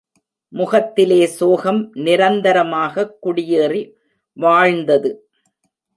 முகத்திலே 0.49 1.25
சோகம் 1.25 1.93
நிரந்தரமாகக் 1.95 3.13
குடியேறி 3.19 3.93
வாழ்ந்தது. 4.33 5.29